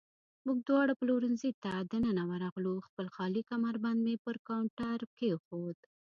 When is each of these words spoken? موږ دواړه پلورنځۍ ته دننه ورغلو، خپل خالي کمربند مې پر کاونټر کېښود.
موږ 0.45 0.57
دواړه 0.69 0.93
پلورنځۍ 1.01 1.51
ته 1.63 1.71
دننه 1.91 2.23
ورغلو، 2.31 2.73
خپل 2.87 3.05
خالي 3.15 3.41
کمربند 3.51 3.99
مې 4.05 4.15
پر 4.25 4.35
کاونټر 4.47 4.99
کېښود. 5.17 5.77